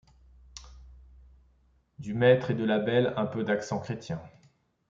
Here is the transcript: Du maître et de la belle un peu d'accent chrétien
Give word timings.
Du 1.99 2.15
maître 2.15 2.49
et 2.49 2.55
de 2.55 2.63
la 2.65 2.79
belle 2.79 3.13
un 3.17 3.27
peu 3.27 3.43
d'accent 3.43 3.77
chrétien 3.79 4.19